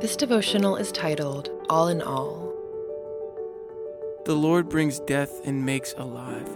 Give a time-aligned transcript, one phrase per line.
[0.00, 2.54] This devotional is titled All in All.
[4.26, 6.48] The Lord brings death and makes alive.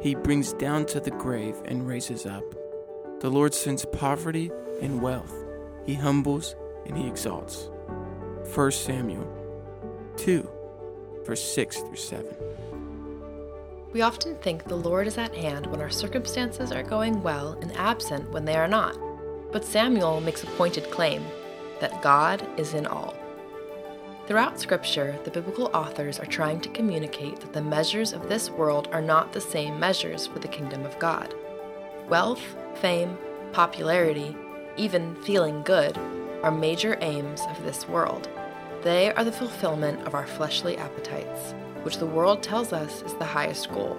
[0.00, 2.44] He brings down to the grave and raises up.
[3.20, 5.34] The Lord sends poverty and wealth.
[5.84, 6.56] He humbles
[6.86, 7.68] and he exalts.
[8.54, 9.28] 1 Samuel
[10.16, 10.48] 2,
[11.26, 12.36] verse 6 through 7.
[13.92, 17.76] We often think the Lord is at hand when our circumstances are going well and
[17.76, 18.98] absent when they are not.
[19.52, 21.22] But Samuel makes a pointed claim
[21.80, 23.14] that God is in all.
[24.26, 28.88] Throughout Scripture, the biblical authors are trying to communicate that the measures of this world
[28.92, 31.34] are not the same measures for the kingdom of God.
[32.08, 32.42] Wealth,
[32.74, 33.16] fame,
[33.52, 34.36] popularity,
[34.76, 35.96] even feeling good
[36.42, 38.28] are major aims of this world.
[38.82, 43.24] They are the fulfillment of our fleshly appetites, which the world tells us is the
[43.24, 43.96] highest goal.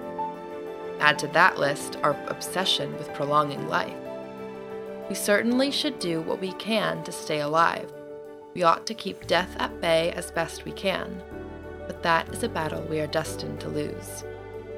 [1.00, 3.96] Add to that list our obsession with prolonging life.
[5.10, 7.92] We certainly should do what we can to stay alive.
[8.54, 11.24] We ought to keep death at bay as best we can.
[11.88, 14.24] But that is a battle we are destined to lose.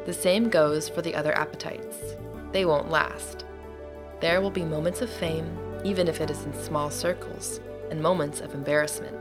[0.05, 1.97] The same goes for the other appetites.
[2.53, 3.43] They won't last.
[4.21, 8.39] There will be moments of fame, even if it is in small circles, and moments
[8.39, 9.17] of embarrassment.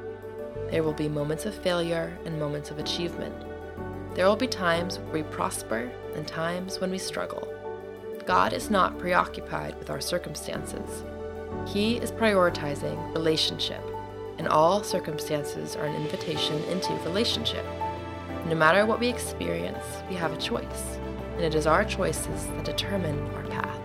[0.71, 3.35] There will be moments of failure and moments of achievement.
[4.15, 7.49] There will be times where we prosper and times when we struggle.
[8.31, 11.03] God is not preoccupied with our circumstances.
[11.67, 13.83] He is prioritizing relationship,
[14.39, 17.65] and all circumstances are an invitation into relationship.
[18.47, 21.01] No matter what we experience, we have a choice,
[21.35, 23.80] and it is our choices that determine our path.